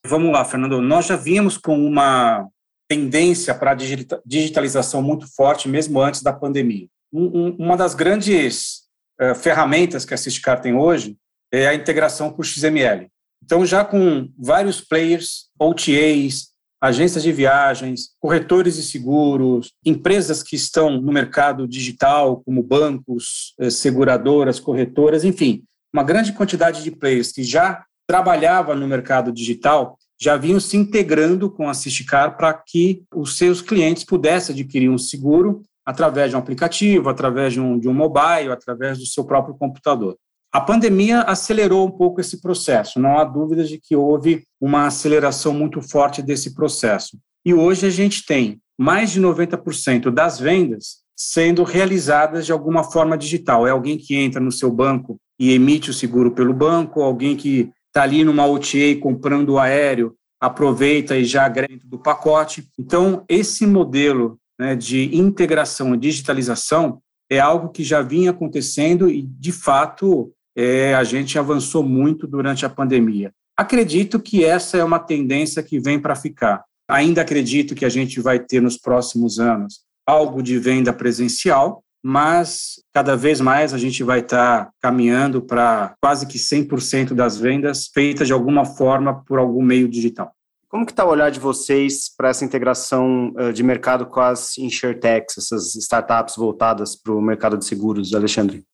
Vamos 0.05 0.31
lá, 0.31 0.45
Fernando. 0.45 0.81
Nós 0.81 1.07
já 1.07 1.15
vimos 1.15 1.57
com 1.57 1.77
uma 1.85 2.47
tendência 2.87 3.53
para 3.55 3.71
a 3.71 3.77
digitalização 4.25 5.01
muito 5.01 5.27
forte, 5.33 5.69
mesmo 5.69 6.01
antes 6.01 6.21
da 6.21 6.33
pandemia. 6.33 6.87
Um, 7.11 7.55
uma 7.57 7.75
das 7.75 7.95
grandes 7.95 8.81
uh, 9.21 9.35
ferramentas 9.35 10.05
que 10.05 10.13
a 10.13 10.17
Ciscar 10.17 10.61
tem 10.61 10.75
hoje 10.75 11.17
é 11.51 11.67
a 11.67 11.73
integração 11.73 12.31
com 12.31 12.41
o 12.41 12.45
XML. 12.45 13.09
Então, 13.43 13.65
já 13.65 13.83
com 13.83 14.29
vários 14.37 14.81
players, 14.81 15.49
OTAs, 15.59 16.49
agências 16.81 17.23
de 17.23 17.31
viagens, 17.31 18.11
corretores 18.19 18.75
de 18.75 18.83
seguros, 18.83 19.73
empresas 19.85 20.41
que 20.41 20.55
estão 20.55 21.01
no 21.01 21.11
mercado 21.11 21.67
digital, 21.67 22.41
como 22.45 22.63
bancos, 22.63 23.53
eh, 23.59 23.69
seguradoras, 23.69 24.59
corretoras, 24.59 25.23
enfim, 25.23 25.63
uma 25.93 26.03
grande 26.03 26.31
quantidade 26.31 26.83
de 26.83 26.91
players 26.91 27.31
que 27.31 27.43
já 27.43 27.83
trabalhava 28.07 28.75
no 28.75 28.87
mercado 28.87 29.31
digital 29.31 29.97
já 30.21 30.35
vinham 30.35 30.59
se 30.59 30.75
integrando 30.75 31.49
com 31.49 31.69
a 31.69 31.73
Sisticar 31.73 32.35
para 32.35 32.53
que 32.53 33.03
os 33.13 33.37
seus 33.37 33.61
clientes 33.61 34.03
pudessem 34.03 34.53
adquirir 34.53 34.89
um 34.89 34.97
seguro 34.97 35.63
através 35.85 36.29
de 36.29 36.35
um 36.35 36.39
aplicativo, 36.39 37.09
através 37.09 37.53
de 37.53 37.61
um, 37.61 37.79
de 37.79 37.87
um 37.87 37.93
mobile, 37.93 38.51
através 38.51 38.97
do 38.99 39.05
seu 39.05 39.23
próprio 39.23 39.55
computador. 39.55 40.17
A 40.51 40.59
pandemia 40.59 41.21
acelerou 41.21 41.87
um 41.87 41.91
pouco 41.91 42.19
esse 42.19 42.41
processo, 42.41 42.99
não 42.99 43.19
há 43.19 43.23
dúvida 43.23 43.63
de 43.63 43.79
que 43.79 43.95
houve 43.95 44.43
uma 44.59 44.87
aceleração 44.87 45.53
muito 45.53 45.79
forte 45.81 46.23
desse 46.23 46.55
processo. 46.55 47.19
E 47.45 47.53
hoje 47.53 47.85
a 47.85 47.89
gente 47.89 48.25
tem 48.25 48.59
mais 48.77 49.11
de 49.11 49.21
90% 49.21 50.09
das 50.09 50.39
vendas 50.39 51.03
sendo 51.15 51.63
realizadas 51.63 52.45
de 52.45 52.51
alguma 52.51 52.83
forma 52.83 53.17
digital. 53.17 53.67
É 53.67 53.71
alguém 53.71 53.97
que 53.97 54.15
entra 54.15 54.39
no 54.39 54.51
seu 54.51 54.71
banco 54.71 55.17
e 55.37 55.51
emite 55.51 55.89
o 55.89 55.93
seguro 55.93 56.31
pelo 56.31 56.53
banco, 56.53 57.01
alguém 57.01 57.35
que 57.35 57.71
está 57.87 58.03
ali 58.03 58.23
numa 58.23 58.47
OTA 58.47 58.95
comprando 59.01 59.49
o 59.49 59.59
aéreo, 59.59 60.15
aproveita 60.39 61.17
e 61.17 61.25
já 61.25 61.45
agrega 61.45 61.81
do 61.85 61.99
pacote. 61.99 62.67
Então, 62.79 63.23
esse 63.27 63.67
modelo 63.67 64.39
né, 64.57 64.75
de 64.75 65.15
integração 65.15 65.93
e 65.93 65.97
digitalização 65.97 67.01
é 67.29 67.39
algo 67.39 67.69
que 67.69 67.83
já 67.83 68.01
vinha 68.01 68.31
acontecendo 68.31 69.09
e, 69.09 69.21
de 69.21 69.51
fato, 69.51 70.33
é, 70.61 70.93
a 70.93 71.05
gente 71.05 71.39
avançou 71.39 71.81
muito 71.81 72.27
durante 72.27 72.65
a 72.65 72.69
pandemia. 72.69 73.31
Acredito 73.55 74.19
que 74.19 74.43
essa 74.43 74.75
é 74.75 74.83
uma 74.83 74.99
tendência 74.99 75.63
que 75.63 75.79
vem 75.79 75.97
para 75.97 76.17
ficar. 76.17 76.65
Ainda 76.85 77.21
acredito 77.21 77.73
que 77.73 77.85
a 77.85 77.89
gente 77.89 78.19
vai 78.19 78.39
ter 78.39 78.61
nos 78.61 78.75
próximos 78.75 79.39
anos 79.39 79.85
algo 80.05 80.43
de 80.43 80.59
venda 80.59 80.91
presencial, 80.91 81.81
mas 82.03 82.73
cada 82.93 83.15
vez 83.15 83.39
mais 83.39 83.73
a 83.73 83.77
gente 83.77 84.03
vai 84.03 84.19
estar 84.19 84.65
tá 84.65 84.71
caminhando 84.81 85.41
para 85.41 85.95
quase 86.01 86.27
que 86.27 86.37
100% 86.37 87.13
das 87.13 87.37
vendas 87.37 87.87
feitas 87.93 88.27
de 88.27 88.33
alguma 88.33 88.65
forma 88.65 89.23
por 89.23 89.39
algum 89.39 89.63
meio 89.63 89.87
digital. 89.87 90.33
Como 90.67 90.85
que 90.85 90.91
está 90.91 91.05
o 91.05 91.09
olhar 91.09 91.31
de 91.31 91.39
vocês 91.39 92.13
para 92.17 92.29
essa 92.29 92.43
integração 92.43 93.33
de 93.53 93.63
mercado 93.63 94.05
com 94.07 94.19
as 94.19 94.57
insurtechs, 94.57 95.37
essas 95.37 95.75
startups 95.75 96.35
voltadas 96.35 96.97
para 96.97 97.13
o 97.13 97.21
mercado 97.21 97.57
de 97.57 97.63
seguros, 97.63 98.13
Alexandre? 98.13 98.65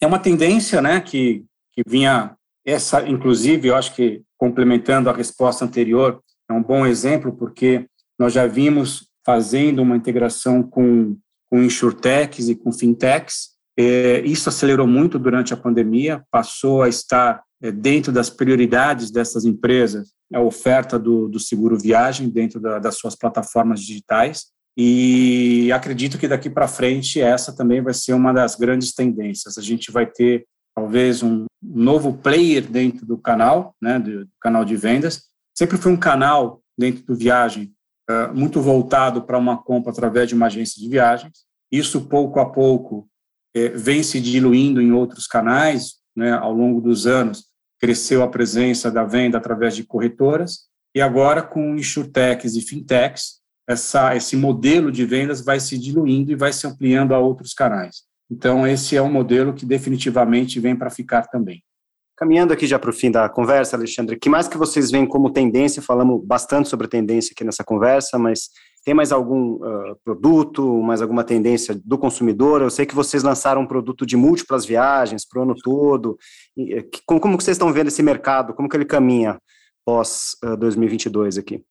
É 0.00 0.06
uma 0.06 0.18
tendência 0.18 0.80
né, 0.80 1.00
que, 1.00 1.44
que 1.72 1.82
vinha, 1.86 2.36
essa, 2.64 3.08
inclusive, 3.08 3.68
eu 3.68 3.76
acho 3.76 3.94
que 3.94 4.22
complementando 4.36 5.08
a 5.08 5.12
resposta 5.12 5.64
anterior, 5.64 6.20
é 6.50 6.52
um 6.52 6.62
bom 6.62 6.84
exemplo, 6.84 7.32
porque 7.32 7.86
nós 8.18 8.32
já 8.32 8.46
vimos 8.46 9.08
fazendo 9.24 9.80
uma 9.80 9.96
integração 9.96 10.62
com 10.62 11.16
com 11.54 11.62
insurtechs 11.62 12.48
e 12.48 12.56
com 12.56 12.72
fintechs. 12.72 13.50
É, 13.78 14.20
isso 14.22 14.48
acelerou 14.48 14.88
muito 14.88 15.20
durante 15.20 15.54
a 15.54 15.56
pandemia, 15.56 16.24
passou 16.28 16.82
a 16.82 16.88
estar 16.88 17.44
é, 17.62 17.70
dentro 17.70 18.10
das 18.10 18.28
prioridades 18.28 19.12
dessas 19.12 19.44
empresas 19.44 20.12
a 20.32 20.40
oferta 20.40 20.98
do, 20.98 21.28
do 21.28 21.38
seguro 21.38 21.78
viagem 21.78 22.28
dentro 22.28 22.58
da, 22.58 22.80
das 22.80 22.98
suas 22.98 23.14
plataformas 23.14 23.80
digitais. 23.80 24.46
E 24.76 25.70
acredito 25.72 26.18
que 26.18 26.26
daqui 26.26 26.50
para 26.50 26.66
frente 26.66 27.20
essa 27.20 27.54
também 27.54 27.80
vai 27.80 27.94
ser 27.94 28.12
uma 28.12 28.32
das 28.32 28.56
grandes 28.56 28.92
tendências. 28.92 29.56
A 29.56 29.62
gente 29.62 29.92
vai 29.92 30.06
ter 30.06 30.46
talvez 30.74 31.22
um 31.22 31.46
novo 31.62 32.14
player 32.14 32.66
dentro 32.66 33.06
do 33.06 33.16
canal, 33.16 33.74
né, 33.80 33.98
do, 33.98 34.28
canal 34.40 34.64
de 34.64 34.76
vendas. 34.76 35.22
Sempre 35.56 35.76
foi 35.76 35.92
um 35.92 35.96
canal 35.96 36.60
dentro 36.76 37.04
do 37.04 37.14
viagem 37.14 37.72
eh, 38.10 38.26
muito 38.32 38.60
voltado 38.60 39.22
para 39.22 39.38
uma 39.38 39.56
compra 39.56 39.92
através 39.92 40.28
de 40.28 40.34
uma 40.34 40.46
agência 40.46 40.82
de 40.82 40.88
viagens. 40.88 41.44
Isso, 41.70 42.08
pouco 42.08 42.40
a 42.40 42.50
pouco, 42.50 43.08
é, 43.54 43.68
vem 43.68 44.02
se 44.02 44.20
diluindo 44.20 44.82
em 44.82 44.92
outros 44.92 45.26
canais. 45.26 45.94
Né? 46.16 46.32
Ao 46.32 46.52
longo 46.52 46.80
dos 46.80 47.06
anos, 47.06 47.46
cresceu 47.80 48.22
a 48.22 48.28
presença 48.28 48.90
da 48.90 49.04
venda 49.04 49.38
através 49.38 49.76
de 49.76 49.84
corretoras. 49.84 50.68
E 50.94 51.00
agora, 51.00 51.42
com 51.42 51.76
insurtechs 51.76 52.54
e 52.56 52.60
fintechs, 52.60 53.40
essa, 53.68 54.14
esse 54.14 54.36
modelo 54.36 54.92
de 54.92 55.04
vendas 55.04 55.44
vai 55.44 55.58
se 55.58 55.78
diluindo 55.78 56.30
e 56.30 56.36
vai 56.36 56.52
se 56.52 56.66
ampliando 56.66 57.14
a 57.14 57.18
outros 57.18 57.54
canais. 57.54 58.02
Então, 58.30 58.66
esse 58.66 58.96
é 58.96 59.02
um 59.02 59.10
modelo 59.10 59.52
que 59.52 59.66
definitivamente 59.66 60.58
vem 60.60 60.76
para 60.76 60.90
ficar 60.90 61.26
também. 61.26 61.62
Caminhando 62.16 62.52
aqui 62.52 62.66
já 62.66 62.78
para 62.78 62.90
o 62.90 62.92
fim 62.92 63.10
da 63.10 63.28
conversa, 63.28 63.76
Alexandre, 63.76 64.16
que 64.16 64.28
mais 64.28 64.46
que 64.46 64.56
vocês 64.56 64.90
veem 64.90 65.04
como 65.04 65.32
tendência? 65.32 65.82
Falamos 65.82 66.24
bastante 66.24 66.68
sobre 66.68 66.86
tendência 66.86 67.32
aqui 67.32 67.42
nessa 67.42 67.64
conversa, 67.64 68.18
mas 68.18 68.50
tem 68.84 68.94
mais 68.94 69.10
algum 69.10 69.54
uh, 69.54 69.96
produto, 70.04 70.80
mais 70.82 71.02
alguma 71.02 71.24
tendência 71.24 71.74
do 71.84 71.98
consumidor? 71.98 72.62
Eu 72.62 72.70
sei 72.70 72.86
que 72.86 72.94
vocês 72.94 73.24
lançaram 73.24 73.62
um 73.62 73.66
produto 73.66 74.06
de 74.06 74.16
múltiplas 74.16 74.64
viagens 74.64 75.26
para 75.26 75.40
o 75.40 75.42
ano 75.42 75.54
todo. 75.56 76.16
E, 76.56 76.74
eh, 76.74 76.84
como, 77.04 77.18
como 77.18 77.40
vocês 77.40 77.56
estão 77.56 77.72
vendo 77.72 77.88
esse 77.88 78.02
mercado? 78.02 78.54
Como 78.54 78.68
que 78.68 78.76
ele 78.76 78.84
caminha 78.84 79.38
pós 79.84 80.36
uh, 80.44 80.56
2022 80.56 81.38
aqui? 81.38 81.64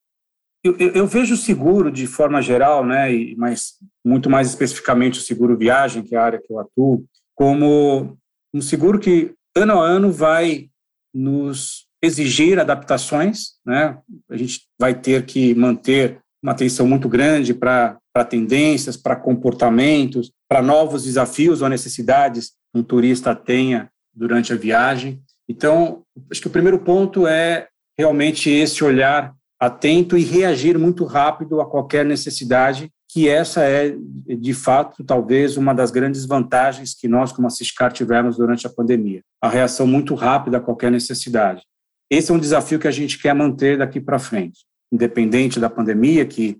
Eu, 0.63 0.77
eu, 0.77 1.05
vejo 1.05 1.33
o 1.33 1.37
seguro 1.37 1.91
de 1.91 2.07
forma 2.07 2.41
geral, 2.41 2.85
né, 2.85 3.09
mas 3.35 3.73
muito 4.03 4.29
mais 4.29 4.47
especificamente 4.47 5.19
o 5.19 5.21
seguro 5.21 5.57
viagem, 5.57 6.03
que 6.03 6.15
é 6.15 6.17
a 6.17 6.23
área 6.23 6.41
que 6.41 6.51
eu 6.51 6.57
atuo, 6.57 7.05
como 7.35 8.17
um 8.53 8.61
seguro 8.61 8.97
que 8.97 9.33
ano 9.55 9.81
a 9.81 9.85
ano 9.85 10.09
vai 10.09 10.69
nos 11.13 11.85
exigir 12.01 12.59
adaptações, 12.59 13.53
né? 13.65 13.97
A 14.29 14.35
gente 14.35 14.61
vai 14.79 14.93
ter 14.93 15.25
que 15.25 15.53
manter 15.55 16.19
uma 16.41 16.51
atenção 16.51 16.85
muito 16.85 17.07
grande 17.07 17.53
para 17.53 17.97
tendências, 18.29 18.97
para 18.97 19.15
comportamentos, 19.15 20.31
para 20.49 20.61
novos 20.61 21.05
desafios 21.05 21.61
ou 21.61 21.69
necessidades 21.69 22.49
que 22.49 22.79
um 22.79 22.83
turista 22.83 23.33
tenha 23.33 23.89
durante 24.13 24.51
a 24.51 24.57
viagem. 24.57 25.21
Então, 25.47 26.03
acho 26.29 26.41
que 26.41 26.47
o 26.47 26.51
primeiro 26.51 26.79
ponto 26.79 27.25
é 27.25 27.67
realmente 27.97 28.49
esse 28.49 28.83
olhar 28.83 29.33
atento 29.63 30.17
e 30.17 30.23
reagir 30.23 30.77
muito 30.77 31.05
rápido 31.05 31.61
a 31.61 31.65
qualquer 31.65 32.03
necessidade 32.05 32.91
que 33.07 33.29
essa 33.29 33.63
é, 33.63 33.95
de 34.27 34.53
fato, 34.53 35.03
talvez 35.05 35.55
uma 35.55 35.73
das 35.73 35.89
grandes 35.89 36.25
vantagens 36.25 36.93
que 36.93 37.07
nós, 37.07 37.31
como 37.31 37.47
a 37.47 37.49
Ciscar, 37.49 37.93
tivemos 37.93 38.35
durante 38.35 38.67
a 38.67 38.69
pandemia. 38.69 39.21
A 39.41 39.47
reação 39.47 39.87
muito 39.87 40.15
rápida 40.15 40.57
a 40.57 40.61
qualquer 40.61 40.91
necessidade. 40.91 41.61
Esse 42.09 42.31
é 42.31 42.33
um 42.33 42.39
desafio 42.39 42.77
que 42.77 42.87
a 42.87 42.91
gente 42.91 43.21
quer 43.21 43.33
manter 43.33 43.77
daqui 43.77 44.01
para 44.01 44.19
frente, 44.19 44.65
independente 44.91 45.59
da 45.59 45.69
pandemia, 45.69 46.25
que, 46.25 46.57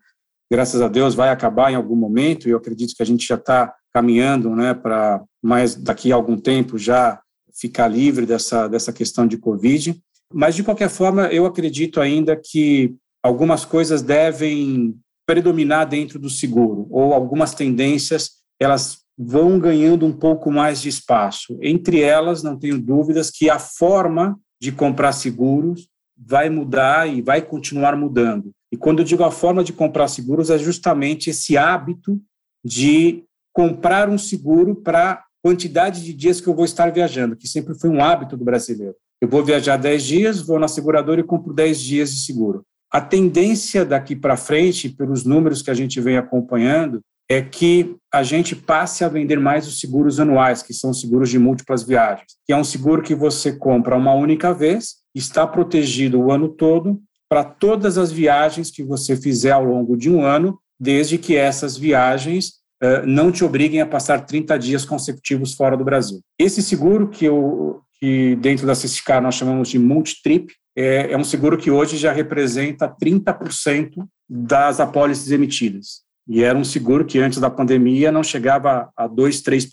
graças 0.49 0.79
a 0.81 0.87
Deus, 0.87 1.13
vai 1.13 1.29
acabar 1.29 1.71
em 1.71 1.75
algum 1.75 1.97
momento, 1.97 2.47
e 2.47 2.51
eu 2.51 2.57
acredito 2.57 2.95
que 2.95 3.03
a 3.03 3.05
gente 3.05 3.27
já 3.27 3.35
está 3.35 3.73
caminhando 3.93 4.55
né, 4.55 4.73
para 4.73 5.21
mais 5.41 5.75
daqui 5.75 6.11
a 6.11 6.15
algum 6.15 6.37
tempo 6.37 6.77
já 6.77 7.19
ficar 7.53 7.87
livre 7.89 8.25
dessa, 8.25 8.67
dessa 8.69 8.93
questão 8.93 9.27
de 9.27 9.37
Covid. 9.37 9.99
Mas, 10.33 10.55
de 10.55 10.63
qualquer 10.63 10.89
forma, 10.89 11.27
eu 11.27 11.45
acredito 11.45 12.01
ainda 12.01 12.35
que 12.35 12.95
algumas 13.21 13.63
coisas 13.63 14.01
devem 14.01 14.95
predominar 15.25 15.87
dentro 15.87 16.19
do 16.19 16.29
seguro, 16.29 16.87
ou 16.89 17.13
algumas 17.13 17.53
tendências, 17.53 18.31
elas 18.59 19.03
vão 19.17 19.59
ganhando 19.59 20.05
um 20.05 20.11
pouco 20.11 20.51
mais 20.51 20.81
de 20.81 20.89
espaço. 20.89 21.57
Entre 21.61 22.01
elas, 22.01 22.43
não 22.43 22.57
tenho 22.57 22.79
dúvidas 22.79 23.29
que 23.29 23.49
a 23.49 23.59
forma 23.59 24.37
de 24.61 24.71
comprar 24.71 25.11
seguros 25.13 25.87
vai 26.17 26.49
mudar 26.49 27.07
e 27.07 27.21
vai 27.21 27.41
continuar 27.41 27.95
mudando. 27.95 28.51
E 28.71 28.77
quando 28.77 28.99
eu 28.99 29.05
digo 29.05 29.23
a 29.23 29.31
forma 29.31 29.63
de 29.63 29.71
comprar 29.71 30.07
seguros, 30.07 30.49
é 30.49 30.57
justamente 30.57 31.29
esse 31.29 31.57
hábito 31.57 32.19
de 32.65 33.23
comprar 33.53 34.09
um 34.09 34.17
seguro 34.17 34.75
para 34.75 35.23
quantidade 35.43 36.03
de 36.03 36.13
dias 36.13 36.41
que 36.41 36.47
eu 36.47 36.55
vou 36.55 36.65
estar 36.65 36.91
viajando, 36.91 37.35
que 37.35 37.47
sempre 37.47 37.75
foi 37.75 37.89
um 37.89 38.03
hábito 38.03 38.35
do 38.35 38.45
brasileiro. 38.45 38.95
Eu 39.23 39.29
vou 39.29 39.41
viajar 39.41 39.77
10 39.77 40.03
dias, 40.03 40.41
vou 40.41 40.59
na 40.59 40.67
seguradora 40.67 41.21
e 41.21 41.23
compro 41.23 41.53
10 41.53 41.79
dias 41.79 42.11
de 42.13 42.25
seguro. 42.25 42.65
A 42.91 42.99
tendência 42.99 43.85
daqui 43.85 44.17
para 44.17 44.35
frente, 44.35 44.89
pelos 44.89 45.23
números 45.23 45.61
que 45.61 45.71
a 45.71 45.73
gente 45.73 46.01
vem 46.01 46.17
acompanhando, 46.17 46.99
é 47.29 47.41
que 47.41 47.95
a 48.13 48.21
gente 48.21 48.53
passe 48.53 49.01
a 49.01 49.07
vender 49.07 49.39
mais 49.39 49.65
os 49.65 49.79
seguros 49.79 50.19
anuais, 50.19 50.61
que 50.61 50.73
são 50.73 50.93
seguros 50.93 51.29
de 51.29 51.39
múltiplas 51.39 51.83
viagens, 51.83 52.33
que 52.45 52.51
é 52.51 52.57
um 52.57 52.65
seguro 52.65 53.01
que 53.01 53.15
você 53.15 53.53
compra 53.53 53.95
uma 53.95 54.13
única 54.13 54.53
vez, 54.53 54.95
está 55.15 55.47
protegido 55.47 56.19
o 56.19 56.29
ano 56.29 56.49
todo 56.49 57.01
para 57.29 57.45
todas 57.45 57.97
as 57.97 58.11
viagens 58.11 58.69
que 58.69 58.83
você 58.83 59.15
fizer 59.15 59.51
ao 59.51 59.63
longo 59.63 59.95
de 59.95 60.11
um 60.11 60.21
ano, 60.21 60.59
desde 60.77 61.17
que 61.17 61.37
essas 61.37 61.77
viagens 61.77 62.55
uh, 62.83 63.07
não 63.07 63.31
te 63.31 63.45
obriguem 63.45 63.79
a 63.79 63.87
passar 63.87 64.25
30 64.25 64.59
dias 64.59 64.83
consecutivos 64.83 65.53
fora 65.53 65.77
do 65.77 65.85
Brasil. 65.85 66.19
Esse 66.37 66.61
seguro 66.61 67.07
que, 67.07 67.23
eu, 67.23 67.81
que 68.03 68.35
dentro 68.35 68.67
da 68.67 68.75
CCK 68.75 69.21
nós 69.21 69.35
chamamos 69.35 69.69
de 69.69 69.79
multitrip, 69.79 70.51
é, 70.75 71.13
é 71.13 71.17
um 71.17 71.23
seguro 71.23 71.57
que 71.57 71.71
hoje 71.71 71.95
já 71.95 72.11
representa 72.11 72.93
30% 73.01 74.05
das 74.29 74.81
apólices 74.81 75.31
emitidas. 75.31 76.01
E 76.27 76.43
era 76.43 76.57
um 76.57 76.65
seguro 76.65 77.05
que 77.05 77.19
antes 77.19 77.39
da 77.39 77.49
pandemia 77.49 78.11
não 78.11 78.21
chegava 78.21 78.91
a 78.97 79.07
2, 79.07 79.41
3%. 79.41 79.69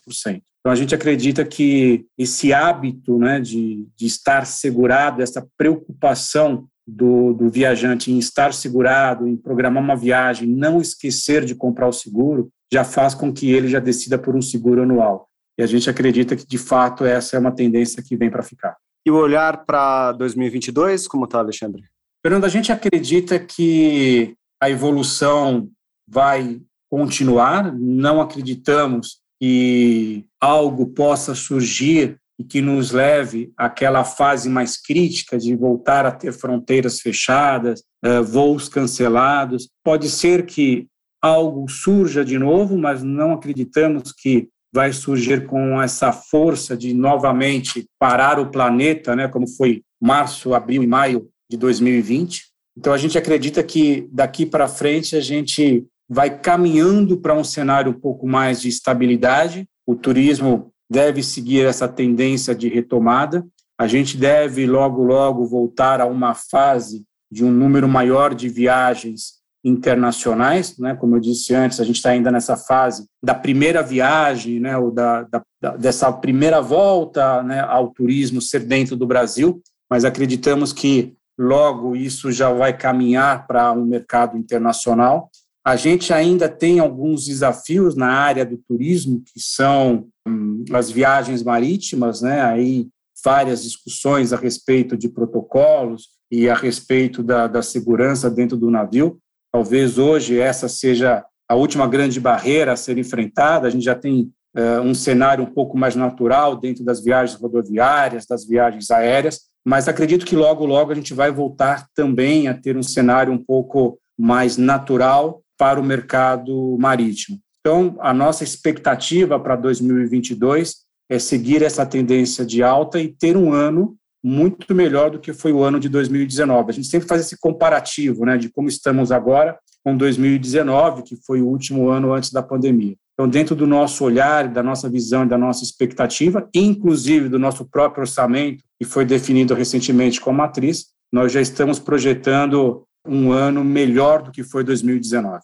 Então 0.60 0.70
a 0.70 0.76
gente 0.76 0.94
acredita 0.94 1.44
que 1.44 2.06
esse 2.16 2.52
hábito 2.52 3.18
né, 3.18 3.40
de, 3.40 3.88
de 3.96 4.06
estar 4.06 4.46
segurado, 4.46 5.22
essa 5.22 5.44
preocupação 5.58 6.68
do, 6.87 7.32
do, 7.32 7.50
viajante 7.50 8.12
em 8.12 8.18
estar 8.20 8.54
segurado, 8.54 9.26
em 9.26 9.37
programar 9.37 9.82
uma 9.82 9.96
viagem, 9.96 10.46
não 10.46 10.80
esquecer 10.80 11.44
de 11.44 11.56
comprar 11.56 11.88
o 11.88 11.92
seguro, 11.92 12.49
já 12.72 12.84
faz 12.84 13.12
com 13.12 13.32
que 13.32 13.50
ele 13.50 13.66
já 13.66 13.80
decida 13.80 14.16
por 14.16 14.37
um 14.37 14.42
seguro 14.42 14.84
anual. 14.84 15.29
E 15.59 15.62
a 15.62 15.66
gente 15.66 15.88
acredita 15.90 16.37
que, 16.37 16.47
de 16.47 16.59
fato, 16.59 17.04
essa 17.04 17.37
é 17.37 17.38
uma 17.38 17.52
tendência 17.52 18.02
que 18.02 18.16
vem 18.16 18.30
para 18.30 18.42
ficar. 18.42 18.76
E 19.04 19.11
o 19.11 19.16
olhar 19.16 19.64
para 19.64 20.12
2022, 20.12 21.09
como 21.09 21.25
está, 21.25 21.38
Alexandre? 21.38 21.85
Fernando, 22.23 22.45
a 22.45 22.49
gente 22.49 22.71
acredita 22.71 23.38
que 23.38 24.35
a 24.61 24.69
evolução 24.69 25.71
vai 26.07 26.61
continuar, 26.90 27.73
não 27.73 28.21
acreditamos 28.21 29.21
que 29.40 30.26
algo 30.40 30.88
possa 30.88 31.35
surgir 31.35 32.19
e 32.38 32.45
que 32.45 32.61
nos 32.61 32.90
leve 32.90 33.52
àquela 33.57 34.04
fase 34.04 34.49
mais 34.49 34.76
crítica 34.76 35.38
de 35.38 35.54
voltar 35.54 36.04
a 36.04 36.12
ter 36.12 36.33
fronteiras 36.33 37.00
fechadas, 37.00 37.83
eh, 38.02 38.21
voos 38.21 38.69
cancelados. 38.69 39.69
Pode 39.85 40.11
ser 40.11 40.47
que 40.47 40.88
algo 41.23 41.69
surja 41.69 42.25
de 42.25 42.38
novo, 42.38 42.78
mas 42.78 43.02
não 43.02 43.33
acreditamos 43.33 44.12
que 44.12 44.49
vai 44.73 44.93
surgir 44.93 45.47
com 45.47 45.81
essa 45.81 46.12
força 46.12 46.77
de 46.77 46.95
novamente 46.95 47.87
parar 47.99 48.39
o 48.39 48.50
planeta, 48.50 49.17
né, 49.17 49.29
como 49.29 49.49
foi 49.49 49.83
março, 50.00 50.55
abril 50.55 50.83
e 50.83 50.87
maio 50.87 51.29
de 51.50 51.57
2020. 51.57 52.45
Então 52.77 52.93
a 52.93 52.99
gente 52.99 53.19
acredita 53.19 53.62
que 53.62 54.09
daqui 54.12 54.47
para 54.47 54.69
frente 54.69 55.17
a 55.17 55.21
gente 55.21 55.87
vai 56.09 56.39
caminhando 56.39 57.19
para 57.19 57.35
um 57.35 57.45
cenário 57.45 57.91
um 57.91 58.00
pouco 58.00 58.27
mais 58.27 58.61
de 58.61 58.69
estabilidade. 58.69 59.67
O 59.87 59.95
turismo 59.95 60.73
deve 60.91 61.23
seguir 61.23 61.67
essa 61.67 61.89
tendência 61.89 62.55
de 62.55 62.69
retomada. 62.69 63.47
A 63.79 63.87
gente 63.87 64.17
deve 64.17 64.67
logo 64.67 65.03
logo 65.03 65.47
voltar 65.47 66.00
a 66.00 66.07
uma 66.07 66.35
fase 66.35 67.05
de 67.31 67.45
um 67.45 67.50
número 67.50 67.89
maior 67.89 68.35
de 68.35 68.49
viagens 68.49 69.39
internacionais, 69.64 70.76
né? 70.79 70.95
Como 70.95 71.17
eu 71.17 71.21
disse 71.21 71.55
antes, 71.55 71.81
a 71.81 71.85
gente 71.85 71.97
está 71.97 72.11
ainda 72.11 72.31
nessa 72.31 72.57
fase 72.57 73.07
da 73.23 73.35
primeira 73.35 73.83
viagem, 73.83 74.59
né? 74.61 74.76
Ou 74.76 74.90
da, 74.90 75.26
da, 75.61 75.76
dessa 75.76 76.11
primeira 76.12 76.61
volta, 76.61 77.43
né? 77.43 77.61
Ao 77.61 77.89
turismo 77.89 78.41
ser 78.41 78.61
dentro 78.61 78.97
do 78.97 79.06
Brasil, 79.06 79.63
mas 79.91 80.04
acreditamos 80.04 80.73
que 80.73 81.15
logo 81.39 81.97
isso 81.97 82.30
já 82.30 82.52
vai 82.52 82.76
caminhar 82.76 83.47
para 83.47 83.73
um 83.73 83.84
mercado 83.84 84.37
internacional. 84.37 85.30
A 85.65 85.76
gente 85.76 86.13
ainda 86.13 86.49
tem 86.49 86.78
alguns 86.78 87.26
desafios 87.26 87.95
na 87.95 88.11
área 88.11 88.47
do 88.47 88.56
turismo, 88.56 89.23
que 89.25 89.41
são 89.41 90.06
hum, 90.26 90.65
as 90.73 90.91
viagens 90.91 91.43
marítimas, 91.43 92.23
né? 92.23 92.43
Aí 92.43 92.89
várias 93.23 93.63
discussões 93.63 94.32
a 94.32 94.37
respeito 94.37 94.97
de 94.97 95.08
protocolos 95.08 96.08
e 96.30 96.49
a 96.49 96.54
respeito 96.54 97.23
da, 97.23 97.47
da 97.47 97.63
segurança 97.63 98.30
dentro 98.30 98.56
do 98.56 98.71
navio. 98.71 99.19
Talvez 99.52 99.99
hoje 99.99 100.39
essa 100.39 100.69
seja 100.69 101.25
a 101.49 101.54
última 101.54 101.86
grande 101.86 102.21
barreira 102.21 102.73
a 102.73 102.76
ser 102.76 102.97
enfrentada. 102.97 103.67
A 103.67 103.71
gente 103.71 103.84
já 103.84 103.95
tem 103.95 104.30
uh, 104.56 104.80
um 104.82 104.95
cenário 104.95 105.43
um 105.43 105.52
pouco 105.52 105.76
mais 105.76 105.97
natural 105.97 106.56
dentro 106.56 106.84
das 106.84 107.02
viagens 107.02 107.39
rodoviárias, 107.39 108.26
das 108.26 108.47
viagens 108.47 108.91
aéreas, 108.91 109.41
mas 109.65 109.89
acredito 109.89 110.25
que 110.25 110.36
logo, 110.36 110.65
logo 110.65 110.93
a 110.93 110.95
gente 110.95 111.13
vai 111.13 111.30
voltar 111.30 111.86
também 111.95 112.49
a 112.49 112.54
ter 112.54 112.76
um 112.76 112.82
cenário 112.82 113.32
um 113.32 113.43
pouco 113.43 113.99
mais 114.19 114.56
natural 114.56 115.43
para 115.58 115.80
o 115.80 115.84
mercado 115.84 116.76
marítimo. 116.78 117.39
Então, 117.60 117.97
a 118.00 118.15
nossa 118.15 118.43
expectativa 118.45 119.39
para 119.39 119.56
2022 119.56 120.76
é 121.10 121.19
seguir 121.19 121.63
essa 121.63 121.84
tendência 121.84 122.47
de 122.47 122.63
alta 122.63 123.00
e 123.00 123.08
ter 123.08 123.36
um 123.36 123.52
ano 123.52 123.97
muito 124.23 124.75
melhor 124.75 125.11
do 125.11 125.19
que 125.19 125.33
foi 125.33 125.52
o 125.52 125.63
ano 125.63 125.80
de 125.80 125.89
2019. 125.89 126.71
A 126.71 126.75
gente 126.75 126.89
sempre 126.89 127.09
faz 127.09 127.21
esse 127.23 127.39
comparativo, 127.39 128.25
né, 128.25 128.37
de 128.37 128.49
como 128.49 128.69
estamos 128.69 129.11
agora 129.11 129.59
com 129.83 129.97
2019, 129.97 131.02
que 131.02 131.17
foi 131.17 131.41
o 131.41 131.47
último 131.47 131.89
ano 131.89 132.13
antes 132.13 132.30
da 132.30 132.43
pandemia. 132.43 132.95
Então, 133.15 133.28
dentro 133.28 133.54
do 133.54 133.67
nosso 133.67 134.04
olhar, 134.04 134.49
da 134.49 134.63
nossa 134.63 134.89
visão 134.89 135.25
e 135.25 135.28
da 135.28 135.37
nossa 135.37 135.65
expectativa, 135.65 136.49
inclusive 136.54 137.28
do 137.28 137.39
nosso 137.39 137.65
próprio 137.65 138.02
orçamento, 138.02 138.63
que 138.78 138.87
foi 138.87 139.04
definido 139.04 139.54
recentemente 139.54 140.21
com 140.21 140.30
a 140.30 140.35
matriz, 140.35 140.87
nós 141.13 141.33
já 141.33 141.41
estamos 141.41 141.78
projetando 141.78 142.85
um 143.06 143.33
ano 143.33 143.65
melhor 143.65 144.23
do 144.23 144.30
que 144.30 144.43
foi 144.43 144.65
2019. 144.65 145.41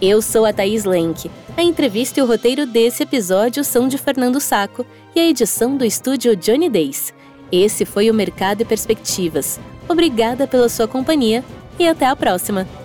Eu 0.00 0.20
sou 0.20 0.44
a 0.44 0.52
Thaís 0.52 0.84
Lenk. 0.84 1.30
A 1.56 1.62
entrevista 1.62 2.18
e 2.18 2.22
o 2.22 2.26
roteiro 2.26 2.66
desse 2.66 3.02
episódio 3.02 3.62
são 3.62 3.86
de 3.86 3.96
Fernando 3.96 4.40
Saco 4.40 4.84
e 5.14 5.20
a 5.20 5.26
edição 5.26 5.76
do 5.76 5.84
estúdio 5.84 6.34
Johnny 6.36 6.68
Days. 6.68 7.12
Esse 7.50 7.84
foi 7.84 8.10
o 8.10 8.14
Mercado 8.14 8.62
e 8.62 8.64
Perspectivas. 8.64 9.60
Obrigada 9.88 10.46
pela 10.46 10.68
sua 10.68 10.88
companhia 10.88 11.44
e 11.78 11.86
até 11.86 12.06
a 12.06 12.16
próxima! 12.16 12.83